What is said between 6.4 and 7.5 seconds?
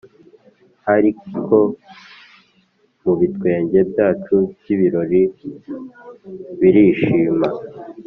birishima